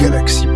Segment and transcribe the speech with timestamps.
[0.00, 0.49] Galaxy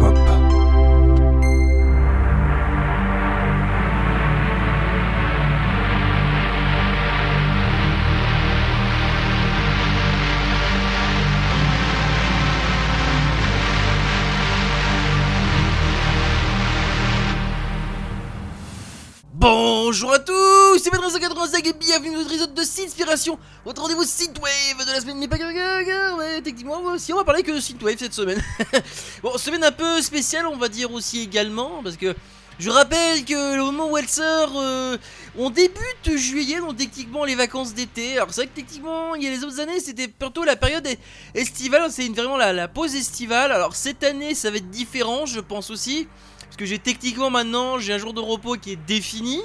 [22.00, 25.16] bienvenue dans notre épisode de Synspiration, votre rendez-vous Synthwave de la semaine.
[25.16, 28.42] Mais pas que, ouais, techniquement, si on va parler que de Synthwave cette semaine.
[29.22, 32.12] bon, semaine un peu spéciale, on va dire aussi également, parce que
[32.58, 34.98] je rappelle que le moment où Welser, euh,
[35.38, 38.14] on débute juillet, donc techniquement les vacances d'été.
[38.16, 40.88] Alors c'est vrai que techniquement, il y a les autres années, c'était plutôt la période
[41.36, 43.52] estivale, c'est vraiment la, la pause estivale.
[43.52, 46.08] Alors cette année, ça va être différent, je pense aussi.
[46.40, 49.40] Parce que j'ai techniquement maintenant, j'ai un jour de repos qui est défini,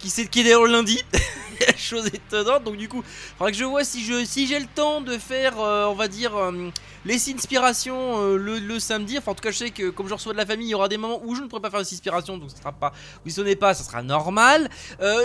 [0.00, 1.02] qui, qui est d'ailleurs lundi.
[1.76, 2.64] Chose étonnante.
[2.64, 5.18] Donc du coup, il faudra que je vois si je si j'ai le temps de
[5.18, 6.70] faire, euh, on va dire, euh,
[7.04, 9.18] les inspirations euh, le, samedi.
[9.18, 10.74] Enfin, en tout cas, je sais que comme je reçois de la famille, il y
[10.74, 12.92] aura des moments où je ne pourrai pas faire les inspirations, donc ce sera pas.
[13.24, 14.70] Vous sonnez pas, ça sera normal.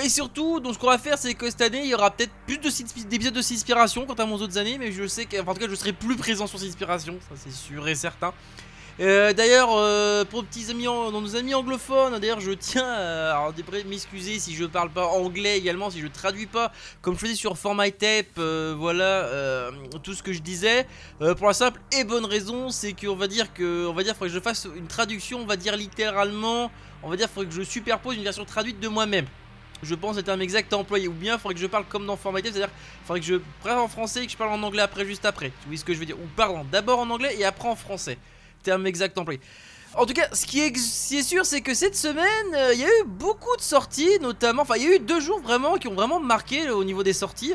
[0.04, 2.32] et surtout, donc ce qu'on va faire, c'est que cette année, il y aura peut-être
[2.46, 2.60] plus
[3.06, 5.68] d'épisodes de inspiration quant à mon autres années, mais je sais que, en tout cas,
[5.70, 8.34] je serai plus présent sur ces inspirations, ça c'est sûr et certain.
[9.02, 13.52] Euh, d'ailleurs, euh, pour petits amis, nos amis anglophones, d'ailleurs, je tiens à
[13.86, 17.58] m'excuser si je parle pas anglais également, si je traduis pas, comme je faisais sur
[17.58, 19.30] Format Tape, euh, voilà
[20.02, 20.88] tout ce que je disais.
[21.38, 24.30] pour la simple et bonne raison, c'est qu'on va dire que, on va dire, faudrait
[24.30, 26.72] que je fasse une traduction, on va dire littéralement,
[27.04, 29.26] on va dire, faudrait que je superpose une version traduite de moi-même.
[29.84, 32.06] Je pense être un exact à employer, ou bien il faudrait que je parle comme
[32.06, 32.74] dans Format Tape, c'est-à-dire,
[33.04, 35.26] il faudrait que je parle en français et que je parle en anglais après, juste
[35.26, 35.52] après.
[35.68, 36.18] Vois ce que je veux dire?
[36.18, 38.18] Ou pardon, d'abord en anglais et après en français
[38.66, 38.84] terme.
[39.98, 42.88] En tout cas, ce qui est, sûr, c'est que cette semaine, euh, il y a
[42.88, 45.94] eu beaucoup de sorties, notamment, enfin, il y a eu deux jours vraiment qui ont
[45.94, 47.54] vraiment marqué au niveau des sorties.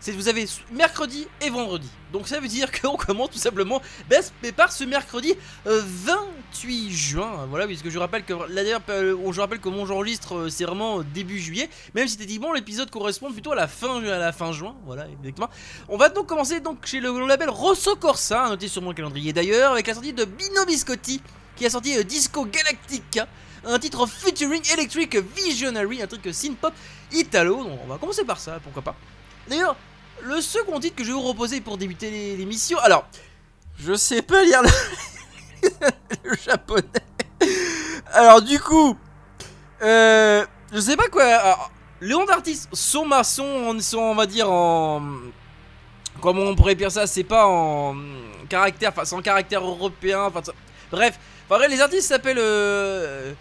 [0.00, 1.88] C'est vous avez mercredi et vendredi.
[2.12, 4.22] Donc ça veut dire qu'on commence tout simplement ben,
[4.56, 7.46] par ce mercredi 28 euh, juin.
[7.50, 11.38] Voilà, puisque je rappelle que d'ailleurs, euh, je rappelle que mon j'enregistre, c'est vraiment début
[11.38, 11.68] juillet.
[11.94, 14.76] Même si bon l'épisode correspond plutôt à la fin, à la fin juin.
[14.86, 15.50] Voilà, exactement.
[15.88, 19.72] On va donc commencer donc chez le, label Rosso Corsa, noté sur mon calendrier d'ailleurs,
[19.72, 21.20] avec la sortie de Bino Biscotti,
[21.56, 23.26] qui a sorti euh, Disco Galactica
[23.64, 26.72] un titre featuring Electric Visionary, un truc synth-pop
[27.12, 27.64] italo.
[27.64, 28.96] Donc on va commencer par ça, pourquoi pas.
[29.48, 29.76] D'ailleurs,
[30.22, 32.78] le second titre que je vais vous reposer pour débuter l'émission.
[32.78, 33.06] Alors,
[33.78, 34.62] je sais pas lire
[36.24, 36.82] le, japonais.
[38.12, 38.96] Alors, du coup,
[39.82, 41.24] euh, je sais pas quoi.
[41.24, 41.70] Alors,
[42.00, 45.02] les noms d'artistes sont maçons, sont, on va dire, en.
[46.20, 47.96] Comment on pourrait dire ça C'est pas en
[48.48, 50.24] caractère, enfin, sans caractère européen.
[50.24, 50.42] Enfin,
[50.90, 52.38] bref, enfin, les artistes s'appellent.
[52.40, 53.32] Euh,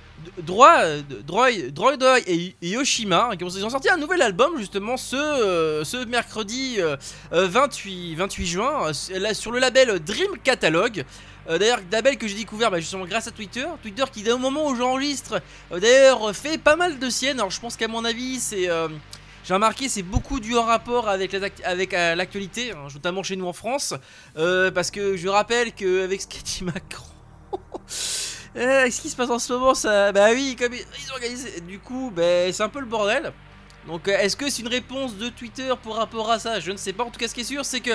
[0.42, 6.80] Droid, Droid, Droid et Yoshima qui ont, sorti un nouvel album justement ce, euh, mercredi
[7.32, 11.04] 28, euh, 28 juin sur le label Dream Catalog.
[11.50, 13.66] Euh, d'ailleurs, label que j'ai découvert bah, justement grâce à Twitter.
[13.82, 15.42] Twitter qui, au moment où j'enregistre,
[15.72, 17.40] d'ailleurs, fait pas mal de siennes.
[17.40, 18.70] Alors, je pense qu'à mon avis, c'est.
[19.46, 23.94] j'ai remarqué, c'est beaucoup du en rapport avec l'actualité, hein, notamment chez nous en France.
[24.36, 27.06] parce que je rappelle qu'avec dit Macron.
[28.60, 30.12] Eh, ce qui se passe en ce moment, ça.
[30.12, 31.62] Bah oui, comme ils organisent.
[31.68, 33.32] Du coup, bah, c'est un peu le bordel.
[33.86, 36.60] Donc, euh, est-ce que c'est une réponse de Twitter pour rapport à ça?
[36.60, 37.04] Je ne sais pas.
[37.04, 37.92] En tout cas, ce qui est sûr, c'est que.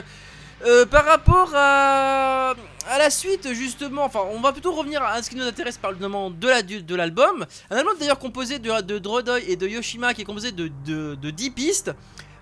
[0.64, 2.54] Euh, par rapport à,
[2.88, 5.90] à la suite justement, enfin on va plutôt revenir à ce qui nous intéresse par
[5.90, 6.46] le nom de
[6.94, 7.40] l'album.
[7.40, 10.52] La, de un album d'ailleurs composé de, de Drodoy et de Yoshima qui est composé
[10.52, 11.90] de, de, de 10 pistes.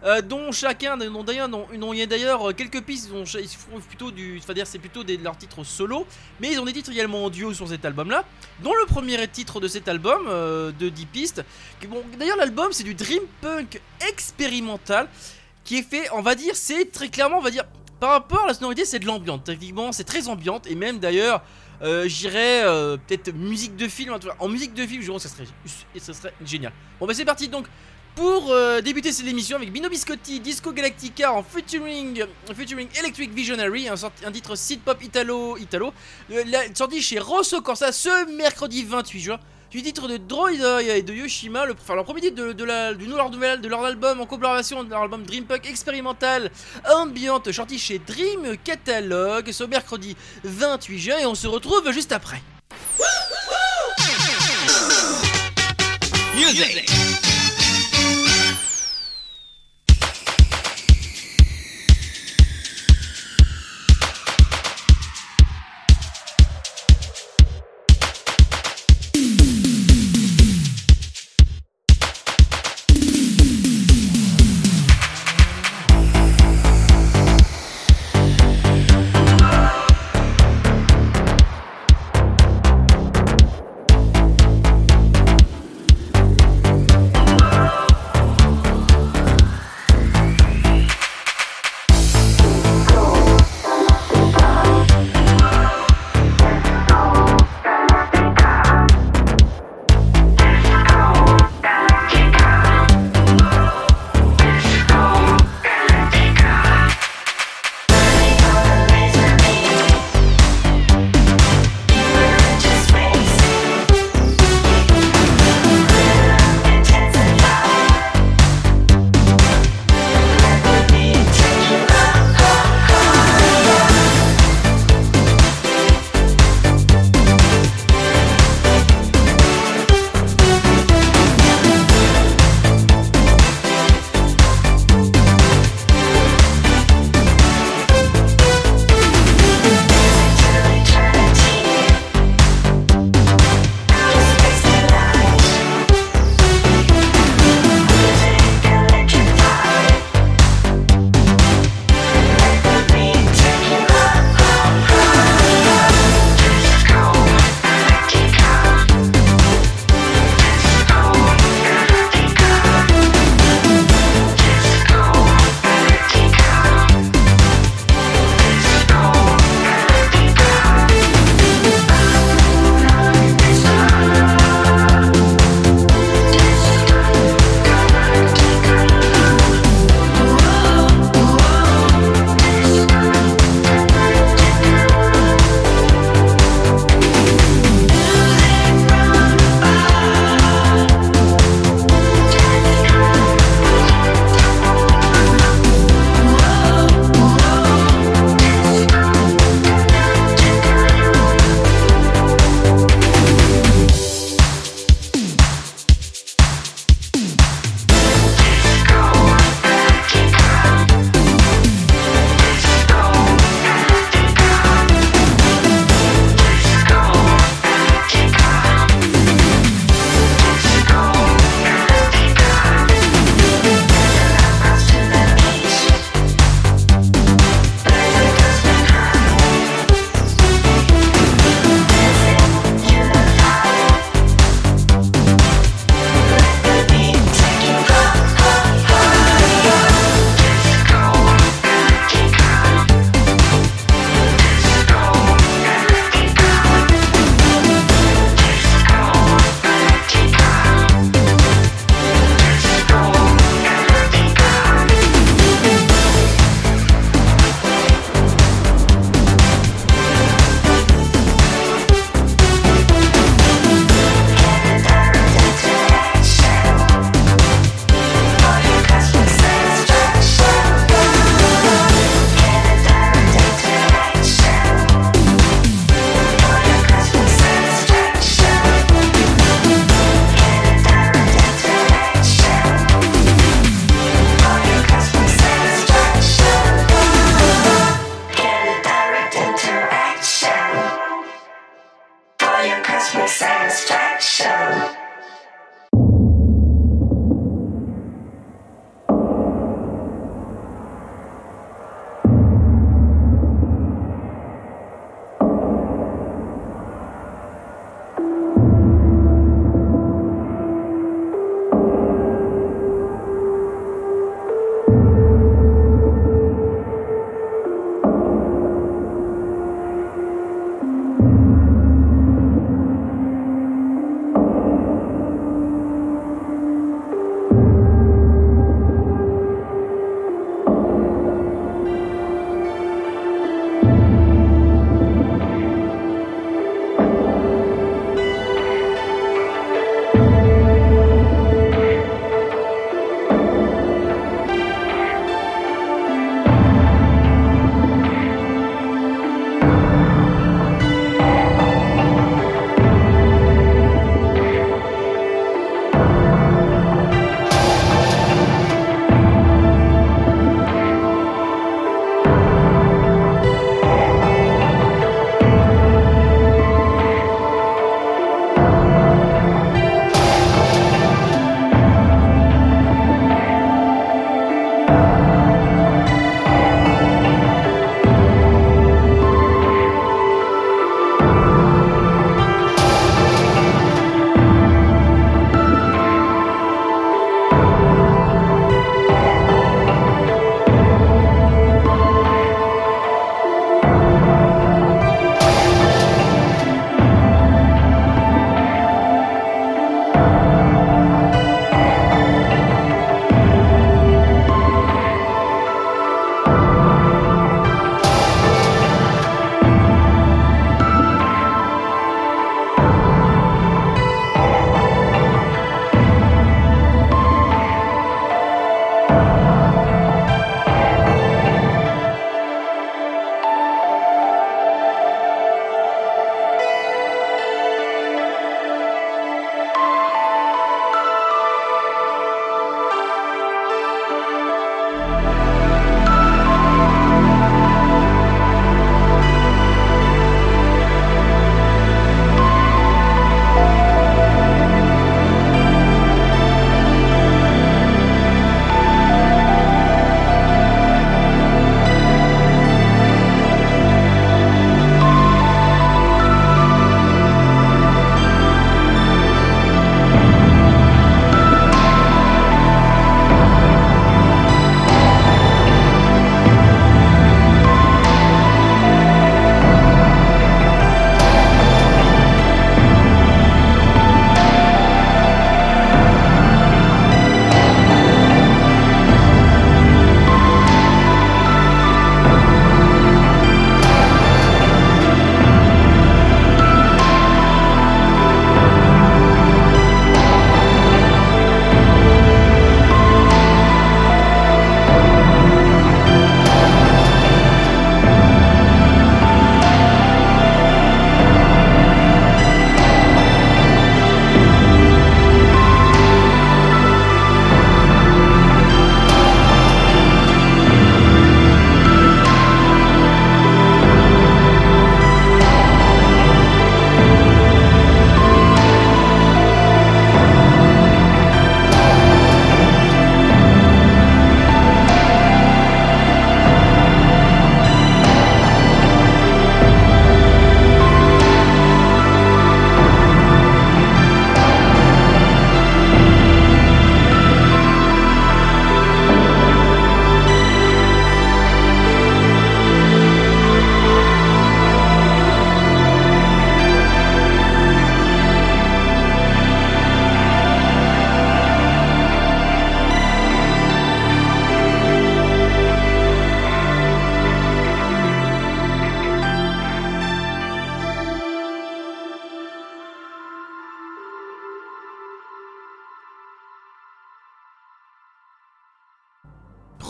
[0.03, 4.41] Euh, dont chacun, d'ailleurs, il y a d'ailleurs euh, quelques pistes, ils, font plutôt du,
[4.65, 6.07] c'est plutôt des, leurs titres solo,
[6.41, 8.25] mais ils ont des titres également en duo sur cet album-là,
[8.63, 11.45] dont le premier titre de cet album euh, de 10 pistes.
[11.89, 15.09] Bon, d'ailleurs l'album c'est du dream punk expérimental
[15.65, 17.65] qui est fait, on va dire, c'est très clairement, on va dire,
[18.01, 19.43] par rapport à la sonorité, c'est de l'ambiance.
[19.45, 21.43] Techniquement, c'est très ambiante et même d'ailleurs.
[22.07, 22.63] j'irais
[23.07, 25.47] peut-être musique de film en musique de film je ça serait
[25.99, 27.65] ça serait génial bon bah c'est parti donc
[28.21, 32.23] pour euh, débuter cette émission avec Bino Biscotti, Disco Galactica en featuring,
[32.55, 35.91] featuring Electric Visionary, un, un titre synth pop italo, italo
[36.31, 39.41] euh, sorti chez Rosso Corsa ce mercredi 28 juin.
[39.71, 43.07] Du titre de Droid et de Yoshima, le, enfin, premier titre de, de la, du
[43.07, 46.51] nouvel de leur album en collaboration de leur album Dream Punk expérimental
[46.95, 50.15] ambiante sorti chez Dream Catalog ce mercredi
[50.45, 52.43] 28 juin et on se retrouve juste après.
[56.35, 57.30] Music.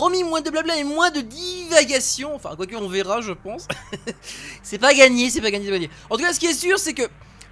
[0.01, 2.35] Promis, moins de blabla et moins de divagation.
[2.35, 3.69] Enfin, quoique on verra, je pense.
[4.63, 5.91] c'est pas gagné, c'est pas gagné, c'est pas gagné.
[6.09, 7.03] En tout cas, ce qui est sûr, c'est que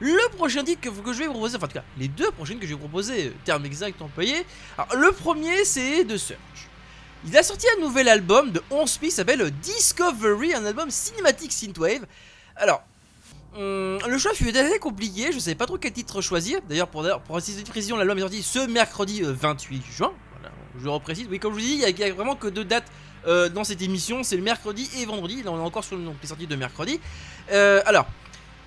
[0.01, 2.71] le prochain titre que, que je vais vous proposer, enfin, les deux prochaines que je
[2.71, 4.47] vais vous proposer, euh, terme exact employé.
[4.79, 6.39] Alors, le premier, c'est The Search.
[7.27, 12.07] Il a sorti un nouvel album de 11 pistes, s'appelle Discovery, un album cinématique synthwave.
[12.57, 12.83] Alors,
[13.57, 16.61] hum, le choix fut assez compliqué, je savais pas trop quel titre choisir.
[16.67, 20.13] D'ailleurs, pour, pour précision, l'album est sorti ce mercredi 28 euh, juin.
[20.83, 21.27] Je reprécise.
[21.31, 22.91] Oui, comme je vous dis, il y, a vraiment que deux dates
[23.27, 25.43] euh, dans cette émission c'est le mercredi et vendredi.
[25.43, 27.01] Là, on est encore sur le nom qui est sorti de mercredi.
[27.53, 28.07] Euh, alors.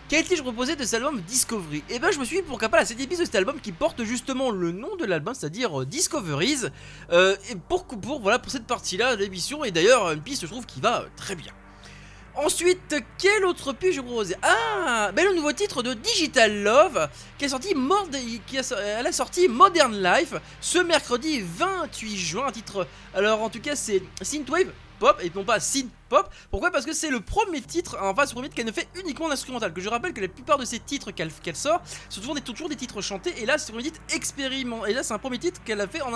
[0.10, 1.78] Quel titre je proposais de cet album Discovery?
[1.90, 3.62] Et eh ben je me suis dit pourquoi pas la 7 épisode de cet album
[3.62, 6.66] qui porte justement le nom de l'album, c'est-à-dire Discoveries.
[7.14, 10.66] et pour, pour, voilà, pour cette partie-là de l'émission, et d'ailleurs une piste je trouve
[10.66, 11.54] qui va très bien.
[12.36, 17.46] Ensuite, quel autre puis je proposer Ah, ben le nouveau titre de Digital Love qui
[17.46, 17.76] est sorti
[19.06, 22.48] a sorti Modern Life ce mercredi 28 juin.
[22.48, 24.72] Un titre, alors en tout cas c'est Synthwave
[25.02, 26.30] pop et non pas synth pop.
[26.52, 26.70] Pourquoi?
[26.70, 29.74] Parce que c'est le premier titre, enfin ce premier titre qu'elle ne fait uniquement l'instrumental.
[29.74, 32.70] Que je rappelle que la plupart de ces titres qu'elle sort, sont toujours des, toujours
[32.70, 33.34] des titres chantés.
[33.42, 34.92] Et là, c'est un premier titre expérimental.
[34.92, 36.12] Et là, c'est un premier titre qu'elle a fait en,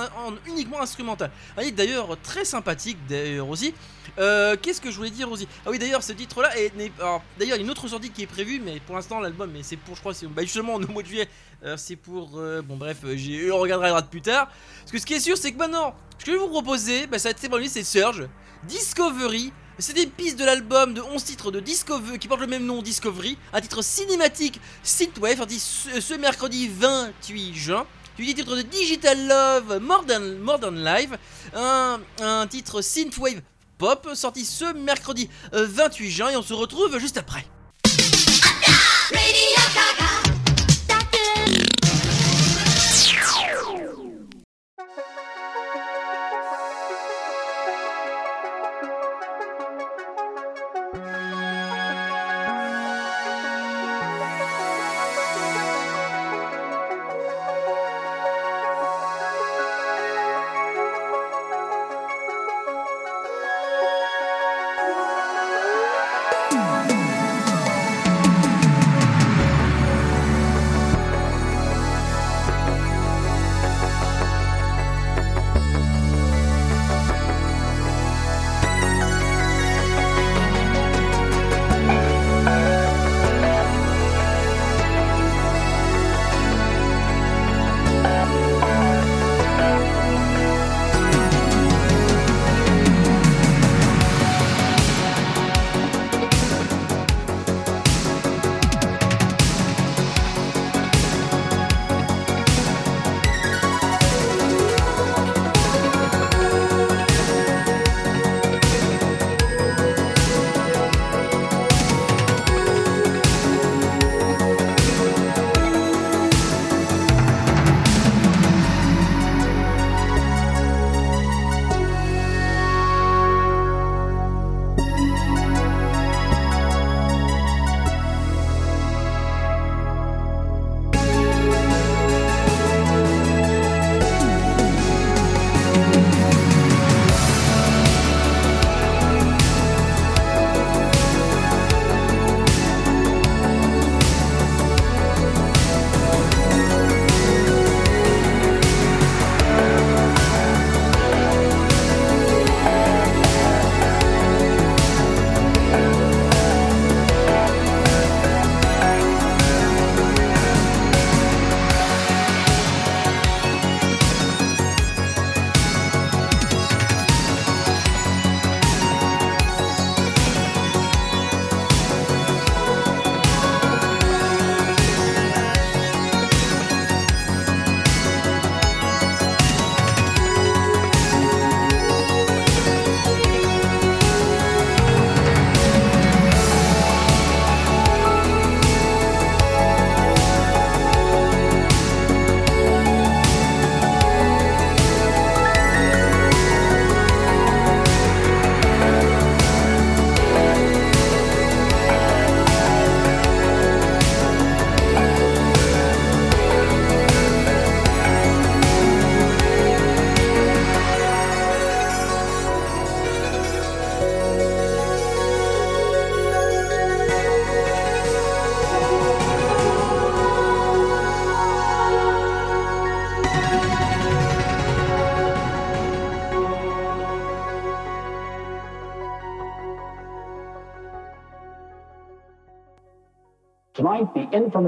[0.46, 1.32] uniquement instrumental.
[1.58, 3.74] Un titre d'ailleurs très sympathique d'ailleurs aussi.
[4.20, 6.72] Euh, qu'est-ce que je voulais dire aussi Ah oui, d'ailleurs, ce titre-là est.
[6.77, 9.63] D'ailleurs, il y a une autre sortie qui est prévue, mais pour l'instant, l'album, mais
[9.63, 11.27] c'est pour, je crois, c'est bah, justement au mois de juillet.
[11.75, 12.38] c'est pour.
[12.38, 14.48] Euh, bon, bref, j'ai, on regardera plus tard.
[14.82, 17.08] Parce que ce qui est sûr, c'est que maintenant, ce que je vais vous proposer,
[17.08, 18.27] bah, ça va être c'est Surge.
[18.67, 19.53] Discovery.
[19.77, 22.81] C'est des pistes de l'album de 11 titres de Discovery qui porte le même nom
[22.81, 27.86] Discovery, un titre cinématique Synthwave sorti ce, mercredi 28 juin.
[28.17, 31.17] Du titre de Digital Love Modern, Modern Live,
[31.53, 33.41] un, un titre Synthwave
[33.77, 37.45] Pop sorti ce mercredi 28 juin et on se retrouve juste après.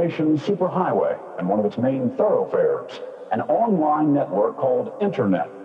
[0.06, 3.00] Superhighway and one of its main thoroughfares,
[3.32, 5.57] an online network called Internet.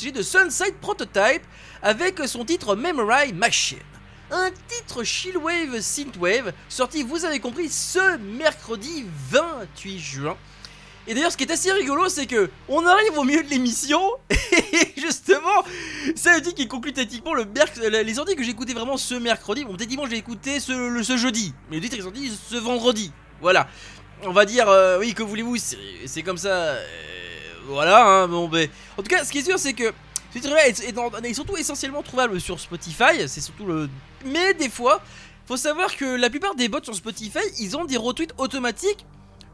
[0.00, 1.42] J'ai de Sunside Prototype
[1.82, 3.78] avec son titre Memory Machine.
[4.30, 10.36] Un titre chillwave synthwave sorti, vous avez compris, ce mercredi 28 juin.
[11.06, 14.00] Et d'ailleurs, ce qui est assez rigolo, c'est que on arrive au milieu de l'émission
[14.30, 15.64] et justement,
[16.14, 17.44] ça dire qu'il conclut tactiquement le
[18.04, 19.64] les sorties que j'ai écoutées vraiment ce mercredi.
[19.64, 22.56] Bon, peut-être dimanche, j'ai écouté ce, le- ce jeudi, mais le titre est sorti ce
[22.56, 23.10] vendredi.
[23.40, 23.68] Voilà.
[24.22, 25.56] On va dire, euh, oui, que voulez-vous,
[26.06, 26.48] c'est comme ça.
[26.50, 26.86] euh,
[27.66, 28.68] voilà, hein, bon, ben.
[28.96, 29.92] En tout cas, ce qui est sûr, c'est que
[30.32, 33.26] ce titre-là est, essentiellement trouvable sur Spotify.
[33.28, 33.88] C'est surtout le.
[34.24, 35.02] Mais des fois,
[35.46, 39.04] faut savoir que la plupart des bots sur Spotify, ils ont des retweets automatiques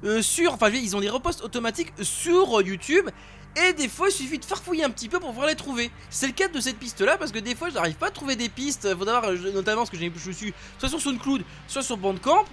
[0.05, 0.53] euh, sur.
[0.55, 3.09] Enfin, ils ont des reposts automatiques sur euh, YouTube.
[3.57, 5.91] Et des fois, il suffit de farfouiller un petit peu pour pouvoir les trouver.
[6.11, 8.37] C'est le cas de cette piste-là, parce que des fois, je n'arrive pas à trouver
[8.37, 8.95] des pistes.
[8.95, 12.45] Faut savoir, euh, notamment, parce que j'ai- je suis soit sur SoundCloud, soit sur Bandcamp.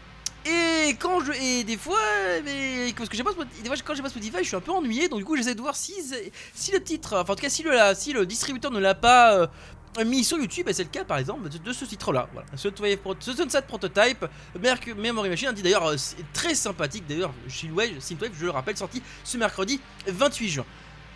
[0.45, 1.97] Et quand je et des fois
[2.43, 5.17] mais j'ai pas des fois quand j'ai pas Spotify, je suis un peu ennuyé donc
[5.19, 5.93] du coup j'essaie de voir si
[6.53, 9.34] si le titre enfin en tout cas si le si le distributeur ne l'a pas
[9.39, 9.47] euh,
[10.05, 12.47] mis sur YouTube et c'est le cas par exemple de, ce titre là voilà.
[12.55, 12.69] Ce,
[13.19, 14.25] ce Sunset Prototype
[14.62, 15.95] Merc- Memory Machine un titre d'ailleurs euh,
[16.34, 20.65] très sympathique d'ailleurs Synthwave je le rappelle sorti ce mercredi 28 juin.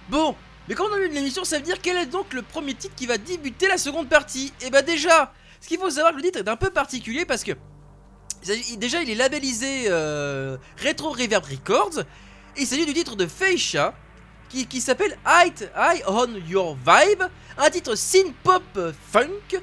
[0.10, 0.36] Bon
[0.68, 2.74] mais quand on a eu de l'émission ça veut dire quel est donc le premier
[2.74, 4.54] titre qui va débuter la seconde partie?
[4.62, 7.52] Et bah déjà ce qu'il faut savoir le titre est un peu particulier parce que
[8.78, 12.04] Déjà, il est labellisé euh, Retro Reverb Records.
[12.58, 13.94] Il s'agit du titre de Feisha
[14.50, 17.24] qui, s'appelle High on Your Vibe.
[17.58, 19.60] Un titre synth pop euh, funk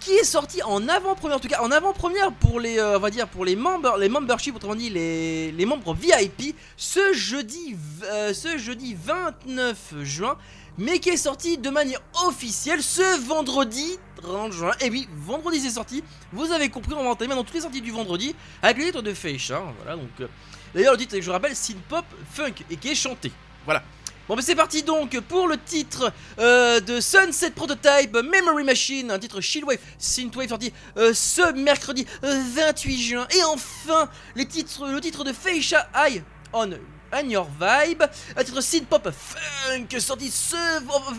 [0.00, 3.10] qui est sorti en avant-première, en tout cas en avant-première pour les, euh, on va
[3.10, 4.08] dire pour les membres, les
[4.54, 10.36] autrement dit les, les membres VIP, ce jeudi, euh, ce jeudi 29 juin,
[10.76, 14.72] mais qui est sorti de manière officielle ce vendredi 30 juin.
[14.80, 16.02] Et oui, vendredi c'est sorti.
[16.32, 19.02] Vous avez compris, on va entamer dans toutes les sorties du vendredi avec le titre
[19.02, 19.50] de Feish.
[19.50, 20.10] hein, voilà, donc.
[20.20, 20.26] euh,
[20.74, 23.32] D'ailleurs, le titre, je rappelle, synth pop funk et qui est chanté.
[23.64, 23.82] Voilà.
[24.28, 29.18] Bon, mais c'est parti donc pour le titre euh, de Sunset Prototype Memory Machine, un
[29.18, 33.26] titre chillwave synthwave sorti euh, ce mercredi euh, 28 juin.
[33.34, 36.70] Et enfin, les titres, le titre de Feisha High on
[37.12, 38.02] on Your Vibe,
[38.36, 40.32] un titre synth pop funk sorti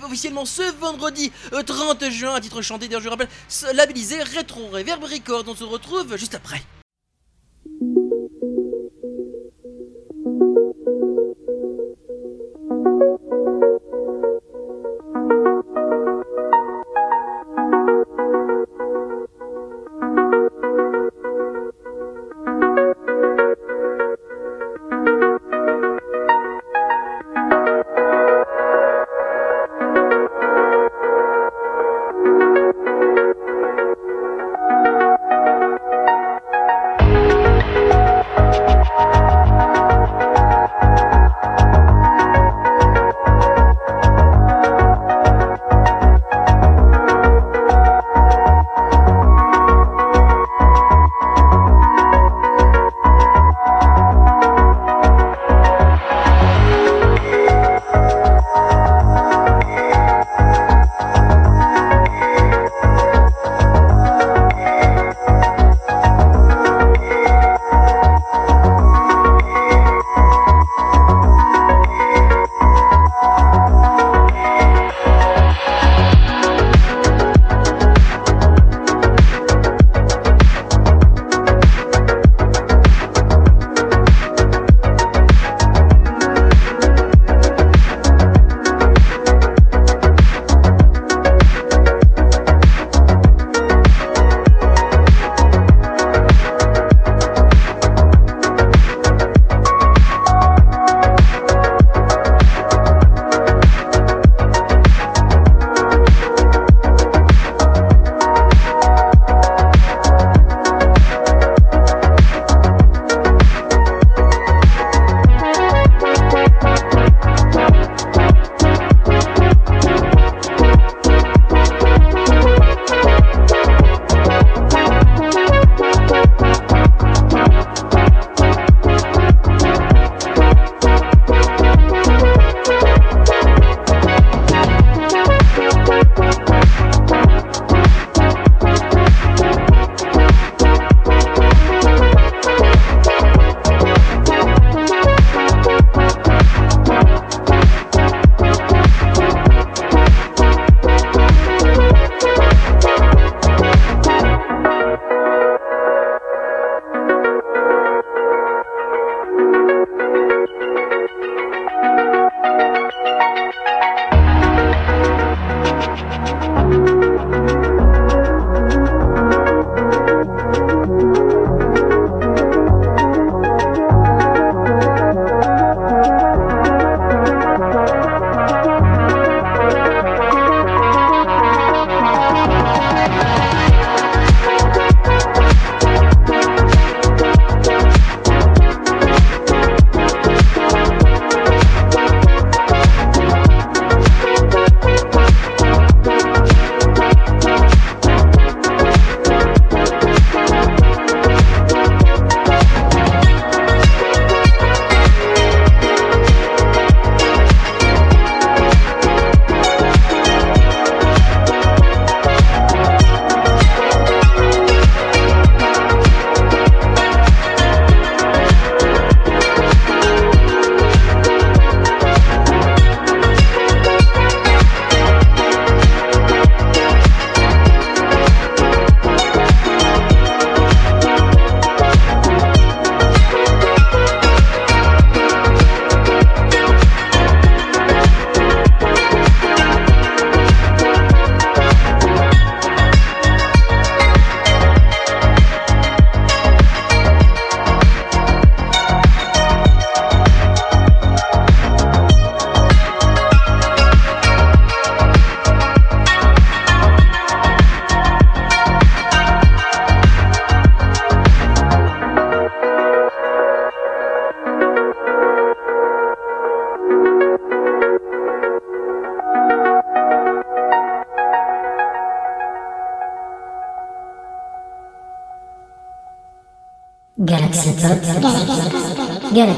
[0.03, 3.29] officiellement ce vendredi euh, 30 juin, un titre chanté d'ailleurs je rappelle,
[3.73, 5.03] labellisé Retro Reverb.
[5.47, 6.61] On se retrouve juste après.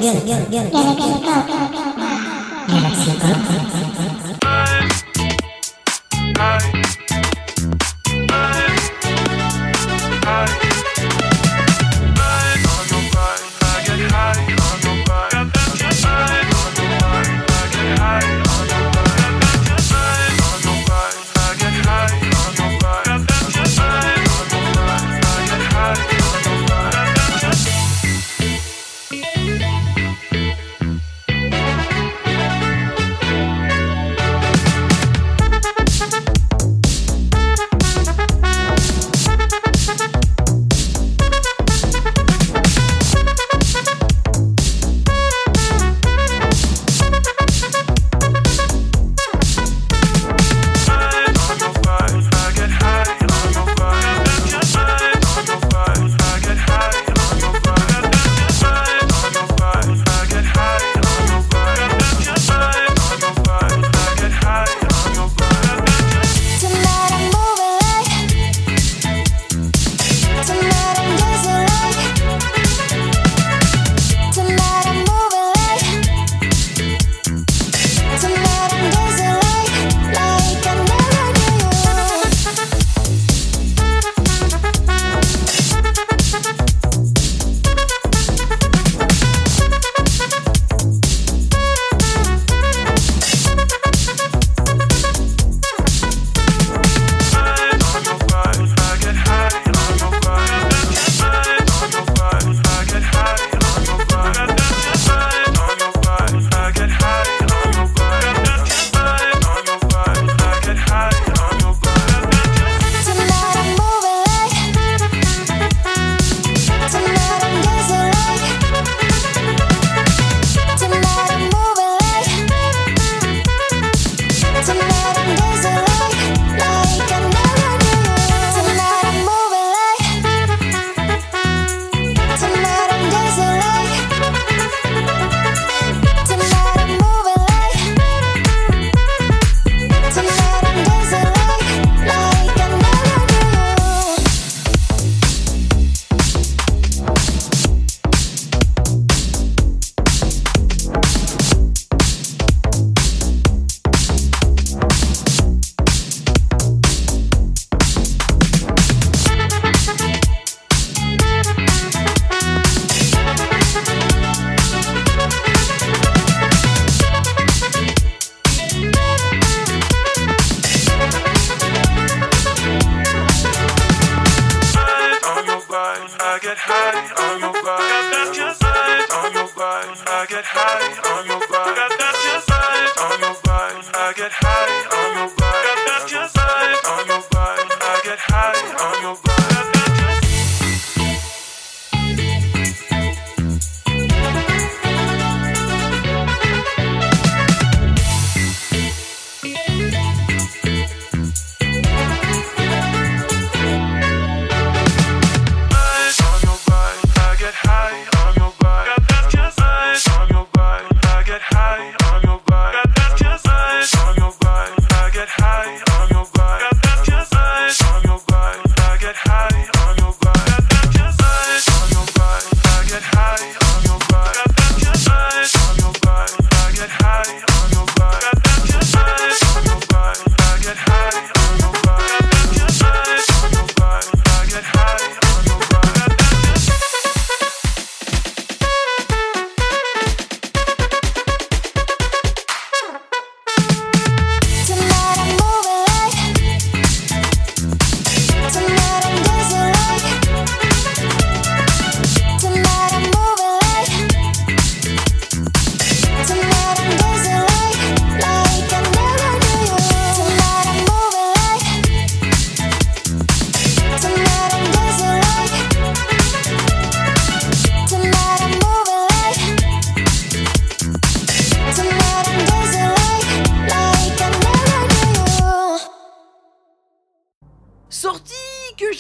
[0.02, 1.81] 变了变了变了变了变了变了变了变了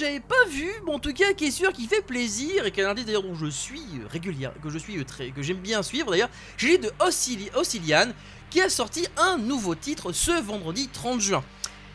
[0.02, 2.82] j'avais pas vue, mais en tout cas qui est sûr qui fait plaisir et qui
[2.82, 6.10] est un d'ailleurs dont je suis régulière, que je suis très, que j'aime bien suivre
[6.10, 6.30] d'ailleurs.
[6.58, 8.08] J'ai de Ossili- Ossilian
[8.50, 11.44] qui a sorti un nouveau titre ce vendredi 30 juin.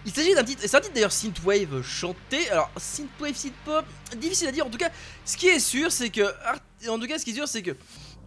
[0.06, 2.48] Il s'agit d'un titre, c'est un titre d'ailleurs synthwave chanté.
[2.50, 3.84] Alors synthwave, synthpop,
[4.16, 4.64] difficile à dire.
[4.64, 4.90] En tout cas,
[5.24, 6.22] ce qui est sûr, c'est que
[6.82, 7.72] et en tout cas, ce qui est sûr, c'est que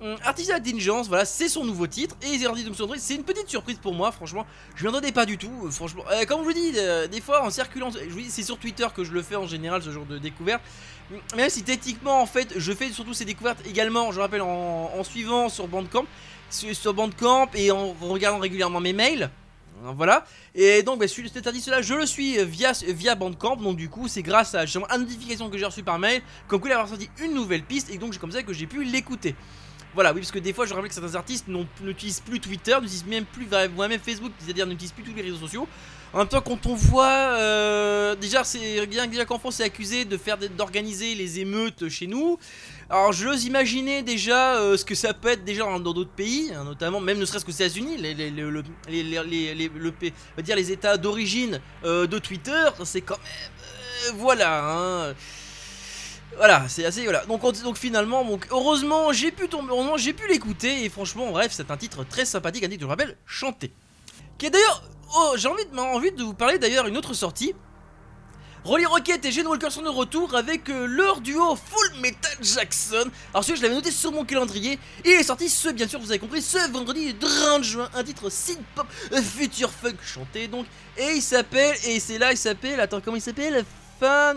[0.02, 2.16] hum, Artificial Intelligence, voilà, c'est son nouveau titre.
[2.22, 4.46] Et Day Doomsday Android, c'est une petite surprise pour moi, franchement.
[4.76, 6.04] Je m'y attendais pas du tout, euh, franchement.
[6.12, 7.90] Euh, comme je vous dis, euh, des fois en circulant,
[8.30, 10.62] c'est sur Twitter que je le fais en général, ce genre de découverte.
[11.12, 15.04] Hum, Même si techniquement, en fait, je fais surtout ces découvertes également, je rappelle, en,
[15.04, 16.06] suivant sur Bandcamp,
[16.50, 19.30] sur, Bandcamp et en regardant régulièrement mes mails.
[19.86, 20.26] Hein, Voilà.
[20.56, 23.58] Et donc, bah, cet artiste-là, je le suis euh, via, via Bandcamp.
[23.58, 26.70] Donc, du coup, c'est grâce à une notification que j'ai reçue par mail, comme quoi
[26.70, 27.90] il avait sorti une nouvelle piste.
[27.90, 29.36] Et donc, c'est comme ça que j'ai pu l'écouter.
[29.96, 31.48] Voilà, oui, parce que des fois, je rappelle que certains artistes
[31.82, 35.68] n'utilisent plus Twitter, n'utilisent même plus, même Facebook, c'est-à-dire n'utilisent plus tous les réseaux sociaux.
[36.14, 40.06] En même temps, quand on voit, euh, déjà, c'est bien déjà qu'en France, c'est accusé
[40.06, 42.40] de faire, d'organiser les émeutes chez nous.
[42.90, 46.64] Alors, j'ose imaginer déjà euh, ce que ça peut être déjà dans d'autres pays, hein,
[46.64, 48.64] notamment, même ne serait-ce que aux États-Unis, les, les, le-
[50.36, 54.64] va dire les États d'origine euh, de Twitter, c'est quand même, voilà.
[55.10, 55.14] hein.
[56.40, 57.26] Voilà, c'est assez voilà.
[57.26, 61.70] Donc, on- donc finalement, heureusement, j'ai pu tomber, j'ai pu l'écouter et franchement, bref, c'est
[61.70, 63.74] un titre très sympathique, un titre, je le rappelle, chanté.
[64.38, 64.82] Qui est d'ailleurs,
[65.18, 67.54] oh, j'ai envie de, envie de vous parler d'ailleurs une autre sortie.
[68.64, 73.10] Rolly Rocket et Gene Walker sont de retour avec euh, leur duo Full Metal Jackson.
[73.34, 74.80] Alors celui je l'avais noté sur mon calendrier.
[75.06, 77.90] Il est sorti ce, bien sûr, vous avez compris, ce vendredi 30 juin.
[77.94, 80.66] Un titre synth pop euh, future funk chanté donc.
[80.98, 83.66] Et il s'appelle, et c'est là, il s'appelle, attends, comment il s'appelle?
[84.00, 84.36] Fun...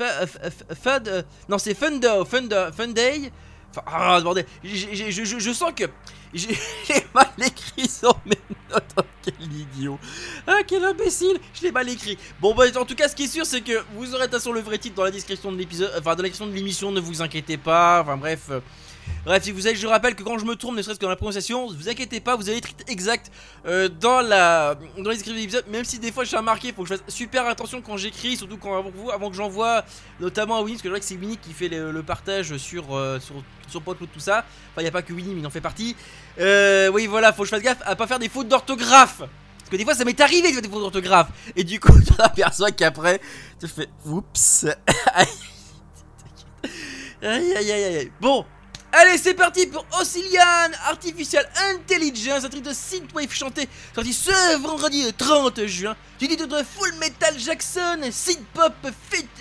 [0.00, 3.30] Euh, non, c'est Fundo, Fundo, Fun Day.
[3.70, 5.84] Enfin, ah, bordel, j'ai- je, je- je sens que
[6.34, 6.48] j'ai
[7.14, 8.38] mal écrit sur mes
[8.70, 8.84] notes.
[8.96, 9.98] Oh, quel idiot.
[10.46, 12.16] Ah, quel imbécile Je l'ai mal écrit.
[12.40, 14.40] Bon, bah, en tout cas, ce qui est sûr, c'est que vous aurez de toute
[14.40, 16.90] façon le vrai titre dans la description de l'épisode, enfin, dans la description de l'émission,
[16.90, 18.00] ne vous inquiétez pas.
[18.02, 18.50] Enfin, bref.
[19.24, 21.10] Bref, si vous avez, je rappelle que quand je me tourne, ne serait-ce que dans
[21.10, 23.32] la prononciation, vous inquiétez pas, vous avez le titre exact
[23.66, 25.64] euh, dans la dans description de l'épisode.
[25.68, 28.36] Même si des fois je suis remarqué, faut que je fasse super attention quand j'écris,
[28.36, 29.84] surtout quand avant avant que j'envoie,
[30.20, 32.94] notamment à Winnie, parce que je vois que c'est Winnie qui fait le, partage sur
[32.94, 33.34] euh, sur
[33.68, 34.44] sur Podload, tout ça.
[34.70, 35.96] Enfin, il y a pas que Winnie, mais il en fait partie.
[36.38, 39.18] Euh, oui, voilà, faut que je fasse gaffe à pas faire des fautes d'orthographe.
[39.18, 41.28] Parce que des fois ça m'est arrivé de faire des fautes d'orthographe.
[41.56, 43.20] Et du coup, tu t'aperçois qu'après,
[43.58, 44.66] tu fais oups.
[45.14, 45.26] aïe,
[47.22, 48.12] aïe, aïe, aïe.
[48.20, 48.44] Bon,
[48.96, 55.12] allez, c'est parti pour Ossilian Artificial Intelligence, un truc de synthwave chanté, sorti ce vendredi
[55.12, 55.96] 30 juin.
[56.18, 58.74] Du titre de Full Metal Jackson, synthpop,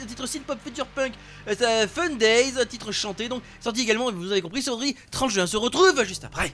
[0.07, 1.13] titre synthpop future punk,
[1.47, 5.43] euh, Fun Days, titre chanté, donc sorti également, vous avez compris, ce vendredi 30 juin.
[5.43, 6.53] On se retrouve juste après.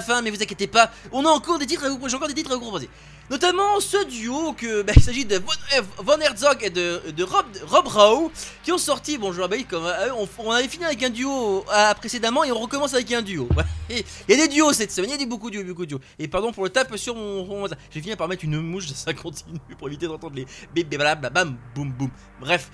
[0.00, 2.34] Fin, mais vous inquiétez pas, on a encore des titres à vous, j'ai encore des
[2.34, 2.88] titres à vous proposer.
[3.30, 7.24] Notamment ce duo que bah, il s'agit de Von, euh, Von Herzog et de, de
[7.24, 8.32] Rob, Rob Rau
[8.62, 9.16] qui ont sorti.
[9.16, 12.52] Bon, je rappelle comme euh, on, on avait fini avec un duo euh, précédemment et
[12.52, 13.48] on recommence avec un duo.
[13.88, 15.82] Il y a des duos cette semaine, il y a des beaucoup de duos, beaucoup
[15.86, 16.00] de duos.
[16.18, 17.44] Et pardon pour le tape sur mon.
[17.46, 21.56] mon- J'ai fini par mettre une mouche, ça continue pour éviter d'entendre les bébés bam
[21.74, 22.10] boum boum.
[22.40, 22.70] Bref.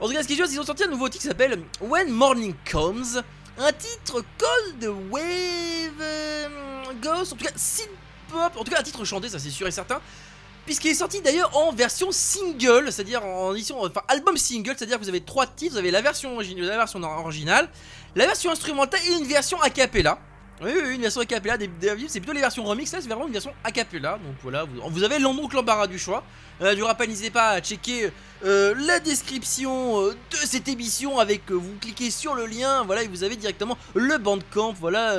[0.00, 1.60] En tout cas, ce qui est c'est qu'ils ont sorti un nouveau titre qui s'appelle
[1.80, 3.22] When Morning Comes.
[3.64, 6.48] Un titre Cold Wave euh,
[7.00, 7.88] Ghost, en tout cas synth
[8.28, 10.00] pop, en tout cas un titre chanté, ça c'est sûr et certain.
[10.66, 15.02] Puisqu'il est sorti d'ailleurs en version single, c'est-à-dire en édition, enfin album single, c'est-à-dire que
[15.04, 17.68] vous avez trois titres, vous avez la version, origi- la version originale,
[18.16, 20.18] la version instrumentale et une version a cappella.
[20.60, 23.08] Oui, oui, une version a cappella, des, des- c'est plutôt les versions remix, là c'est
[23.08, 26.22] vraiment une version a cappella, donc voilà, vous, vous avez l'ombre l'embarras du choix.
[26.60, 28.12] Euh, du rappel, n'hésitez pas à checker
[28.44, 33.02] euh, la description euh, de cette émission avec, euh, vous cliquez sur le lien, voilà,
[33.02, 35.16] et vous avez directement le bandcamp, voilà,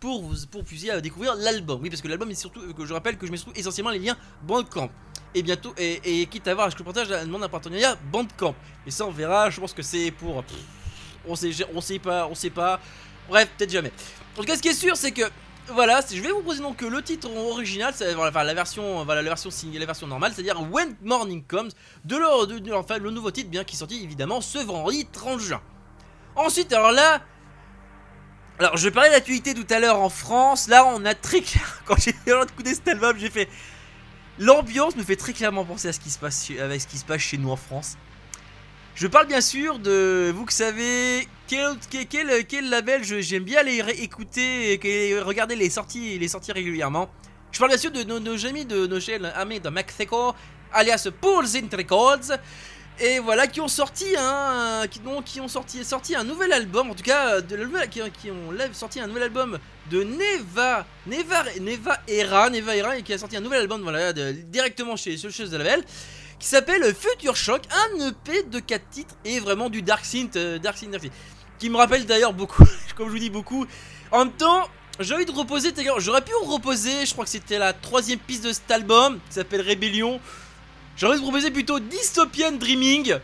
[0.00, 1.80] pour vous pour puissiez découvrir l'album.
[1.82, 3.98] Oui, parce que l'album est surtout, que je rappelle que je mets surtout essentiellement les
[3.98, 4.88] liens bandcamp.
[5.34, 8.54] Et bientôt, et, et quitte à voir, je partage la demande d'un partenariat bandcamp.
[8.86, 10.42] Et ça, on verra, je pense que c'est pour.
[11.26, 12.80] on sait, on sait pas, on sait pas.
[13.28, 13.92] Bref, peut-être jamais.
[14.36, 15.22] En tout cas, ce qui est sûr, c'est que.
[15.70, 19.78] Voilà, je vais vous proposer donc le titre original, enfin, la version, la version single,
[19.80, 21.68] la version normale, c'est-à-dire When Morning Comes,
[22.06, 25.40] de leur, de, enfin, le nouveau titre, bien qui est sorti évidemment ce vendredi 30
[25.40, 25.60] juin.
[26.36, 27.20] Ensuite, alors là,
[28.58, 32.00] alors je parlais d'actualité tout à l'heure en France, là on a très clair, quand
[32.00, 33.50] j'ai écouté cet album, j'ai fait,
[34.38, 37.98] l'ambiance me fait très clairement penser à ce qui se passe chez nous en France.
[39.00, 44.72] Je parle bien sûr de, vous que savez, quel, label j'aime bien les ré- écouter
[44.72, 47.08] et regarder les sorties, les sorties régulièrement.
[47.52, 48.98] Je parle bien sûr de nos, amis de nos
[49.36, 50.34] amis de Mexico,
[50.72, 52.38] alias Pulse Records,
[52.98, 56.90] et voilà qui ont sorti un, qui, donc, qui ont sorti, sorti un nouvel album,
[56.90, 57.40] en tout cas
[57.88, 59.60] qui, ont sorti un nouvel album
[59.92, 64.12] de Neva, Neva, Neva Era, Neva Era, et qui a sorti un nouvel album voilà,
[64.12, 65.84] de- directement chez chez label
[66.38, 70.58] qui s'appelle Future Shock, un EP de 4 titres et vraiment du Dark Synth, euh,
[70.58, 71.12] Dark Synth, Dark Synth,
[71.58, 72.64] qui me rappelle d'ailleurs beaucoup,
[72.96, 73.66] comme je vous dis beaucoup.
[74.12, 74.68] En même temps,
[75.00, 78.52] j'ai envie de reposer, j'aurais pu reposer, je crois que c'était la troisième piste de
[78.52, 80.20] cet album, qui s'appelle Rébellion.
[80.96, 83.16] J'ai envie de proposer plutôt Dystopian Dreaming,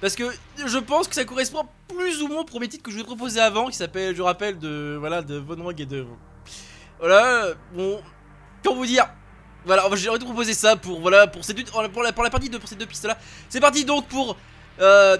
[0.00, 0.24] parce que
[0.64, 3.06] je pense que ça correspond plus ou moins au premier titre que je vous ai
[3.06, 6.06] proposé avant, qui s'appelle, je rappelle, de, voilà, de Von et de...
[6.98, 8.00] Voilà, bon,
[8.62, 9.08] pour vous dire,
[9.64, 12.68] voilà, j'ai envie de proposer ça pour voilà pour ces pour la, partie de pour
[12.68, 13.16] ces deux pistes là.
[13.48, 14.36] C'est parti donc pour
[14.80, 15.16] euh,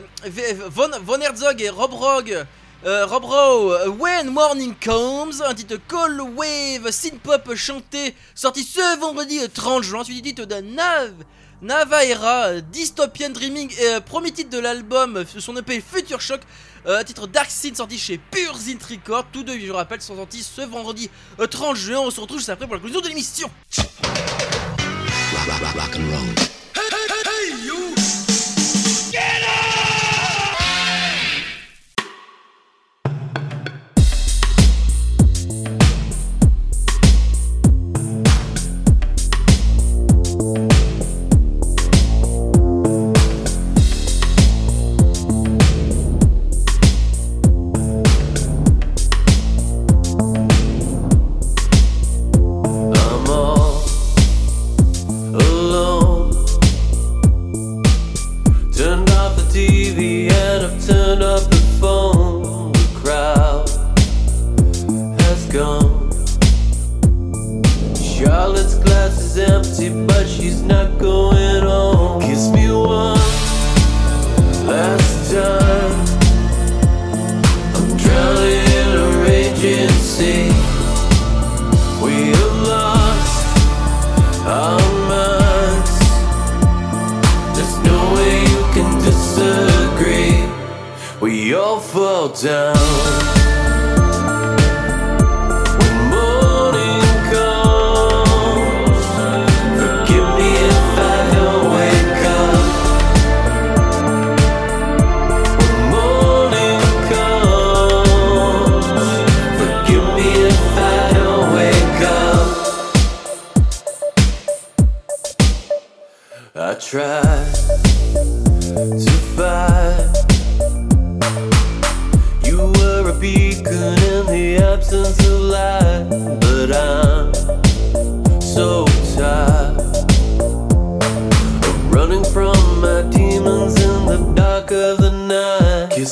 [0.68, 2.47] Von, Von Herzog et Rob Rog.
[2.84, 8.64] euh, Rob Rowe, euh, When Morning Comes, un titre Call Wave, synth pop chanté, sorti
[8.64, 11.12] ce vendredi euh, 30 juin, suivi du titre de Nav,
[11.62, 16.40] Navaera, Dystopian Dreaming, et, premier titre de l'album, son EP Future Shock,
[16.86, 20.43] euh, titre Dark Synth sorti chez Pure Synth Record, tous deux, je rappelle, sont sortis
[20.43, 23.49] ce vendredi euh, 30 juin, on se retrouve juste après pour la conclusion de l'émission.
[25.93, 26.51] rock and roll.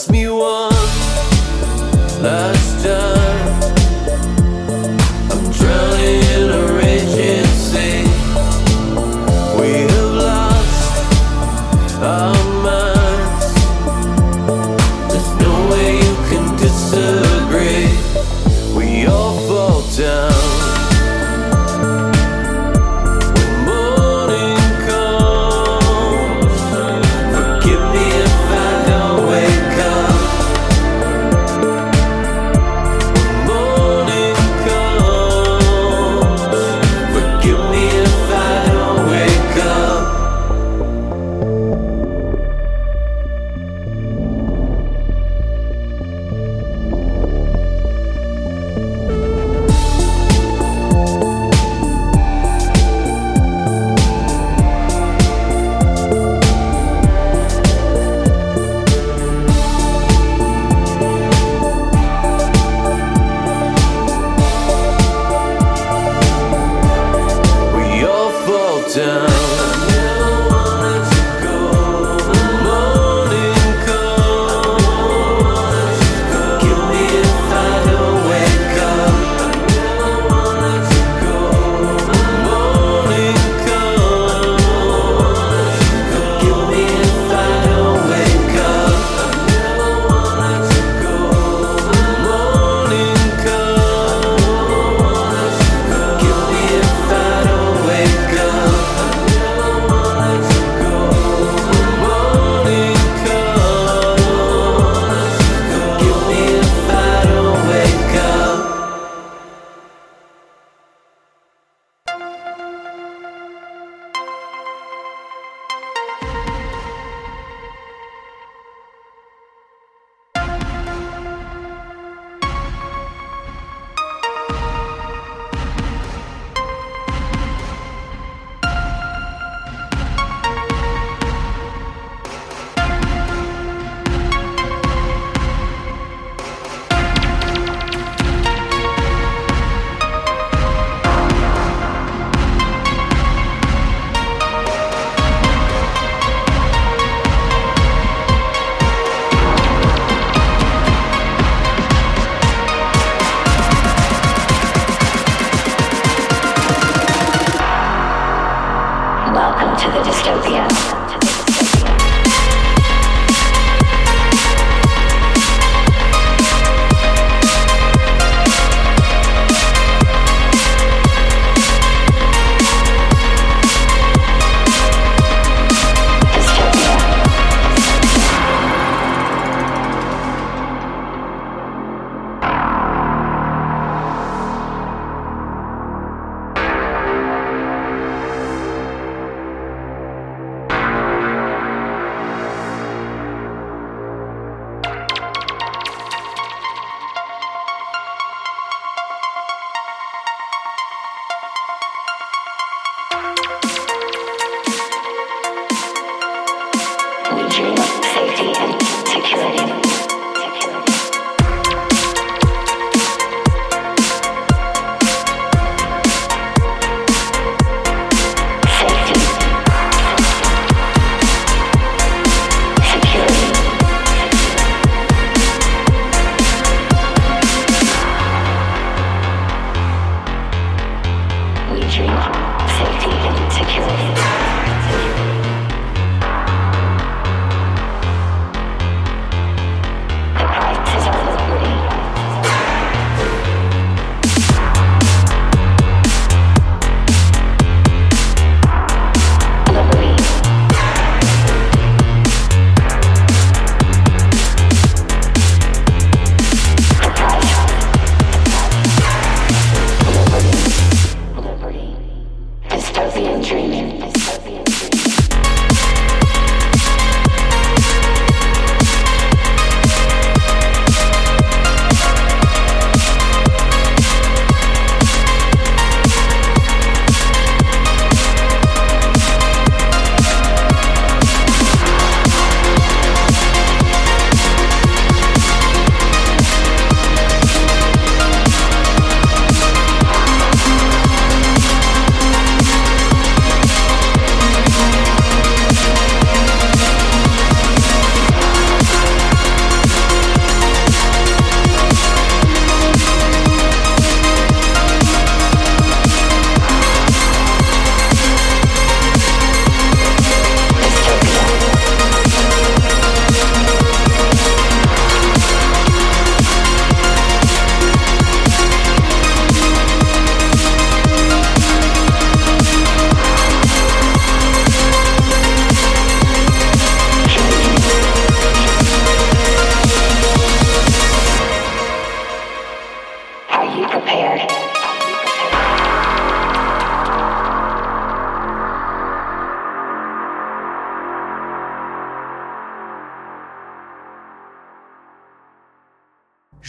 [0.00, 0.74] Kiss me once
[2.22, 3.72] last time.
[5.30, 6.29] I'm drowning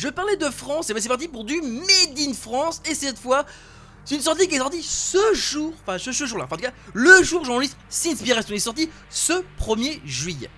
[0.10, 3.46] de France, et ben c'est parti pour du Made in France, et cette fois,
[4.04, 6.74] c'est une sortie qui est sortie ce jour, enfin ce, jour-là, enfin en tout cas,
[6.94, 10.50] le jour où Sinspiration est sorti ce 1er juillet.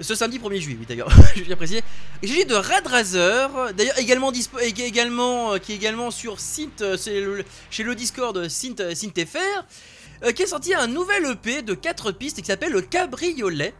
[0.00, 1.82] Ce samedi 1er juillet, oui d'ailleurs, je bien préciser.
[2.22, 6.96] Il s'agit de Radrazer, d'ailleurs également, euh, qui est également sur Synth, euh,
[7.70, 12.40] chez le Discord Synth, euh, SynthFR, qui a sorti un nouvel EP de 4 pistes
[12.40, 13.74] qui s'appelle le Cabriolet.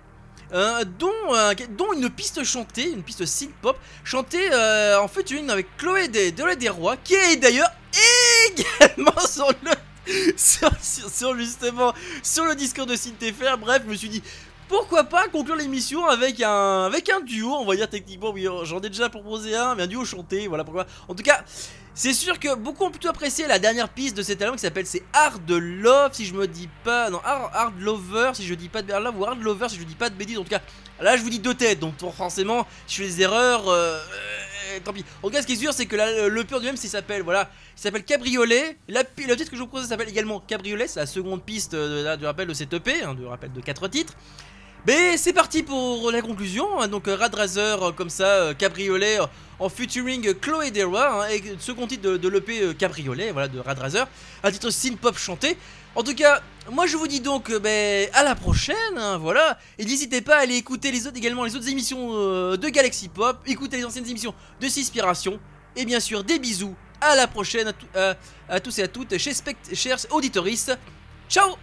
[0.53, 5.49] Euh, dont, euh, dont une piste chantée, une piste synth pop, chantée euh, en featuring
[5.51, 7.71] avec Chloé des, Chloé des Rois, qui est d'ailleurs
[8.51, 13.59] également sur le, sur, justement sur le Discord de SynthFR.
[13.59, 14.23] Bref, je me suis dit
[14.79, 18.81] pourquoi pas conclure l'émission avec un avec un duo, on va dire techniquement, oui, j'en
[18.81, 20.85] ai déjà proposé un, mais un duo chanté, voilà pourquoi.
[21.07, 21.45] En tout cas,
[21.95, 24.87] c'est sûr que beaucoup ont plutôt apprécié la dernière piste de cet album qui s'appelle
[24.87, 28.83] c'est Hard Love, si je me dis pas, non, Hard, Lover, si je dis pas
[28.83, 30.39] de Hard ou Hard Lover, si je dis pas de bêtises.
[30.39, 30.63] En tout cas,
[31.01, 34.01] là je vous dis deux têtes, donc forcément, si je fais des erreurs, euh,
[34.85, 35.05] tant pis.
[35.23, 35.95] En tout cas, ce qui est sûr, c'est que
[36.29, 38.77] le pur du même, s'appelle, voilà, il s'appelle Cabriolet.
[38.89, 42.23] Le titre que je vous propose s'appelle également Cabriolet, c'est la seconde piste euh, de,
[42.23, 44.15] de rappel de cette EP, hein, de rappel de quatre titres.
[44.87, 46.81] Mais c'est parti pour la conclusion.
[46.81, 46.89] hein.
[46.89, 49.19] Donc euh, Radrazer euh, comme ça, euh, Cabriolet
[49.59, 54.05] en featuring Chloé Deroy, hein, et second titre de, l'EP Cabriolet, voilà de Radrazer,
[54.43, 55.57] un titre synth pop chanté.
[55.95, 59.57] En tout cas, moi je vous dis donc ben, à la prochaine, hein, voilà.
[59.79, 62.11] Et n'hésitez pas à aller écouter les autres également les autres émissions
[62.57, 65.39] de Galaxy Pop, écouter les anciennes émissions de Cispiration,
[65.77, 66.75] et bien sûr des bisous.
[67.01, 68.15] À la prochaine à-
[68.49, 70.77] à tous et à toutes, chez spect- chers auditoristes.
[71.29, 71.55] Ciao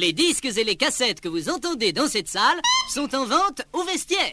[0.00, 3.84] Les disques et les cassettes que vous entendez dans cette salle sont en vente au
[3.84, 4.32] vestiaire.